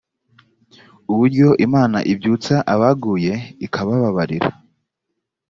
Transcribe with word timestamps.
uburyo 1.11 1.47
imana 1.65 1.97
ibyutsa 2.11 2.55
abaguye 2.73 3.33
ikababarira 3.65 4.49